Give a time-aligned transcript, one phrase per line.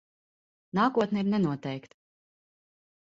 [0.79, 1.99] Nākotne ir nenoteikta.